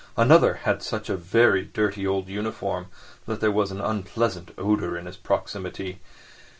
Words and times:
Another 0.17 0.55
had 0.65 0.81
such 0.81 1.11
a 1.11 1.15
very 1.15 1.63
dirty 1.63 2.07
old 2.07 2.27
uniform 2.27 2.87
that 3.27 3.39
there 3.39 3.51
was 3.51 3.69
an 3.69 3.79
unpleasant 3.81 4.49
odour 4.57 4.97
in 4.97 5.05
his 5.05 5.15
proximity. 5.15 5.99